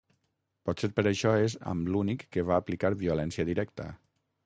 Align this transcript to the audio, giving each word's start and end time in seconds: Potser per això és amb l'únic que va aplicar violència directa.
Potser 0.69 0.89
per 0.99 1.03
això 1.11 1.35
és 1.43 1.57
amb 1.73 1.91
l'únic 1.97 2.27
que 2.37 2.47
va 2.51 2.59
aplicar 2.65 2.95
violència 3.07 3.51
directa. 3.55 3.91